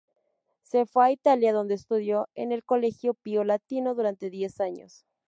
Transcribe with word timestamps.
Se 0.63 0.87
fue 0.87 1.05
a 1.05 1.11
Italia 1.11 1.53
donde 1.53 1.75
estudió 1.75 2.27
en 2.33 2.51
el 2.51 2.63
Colegio 2.63 3.13
Pío 3.13 3.43
Latino 3.43 3.93
durante 3.93 4.31
diez 4.31 4.59
años. 4.59 5.05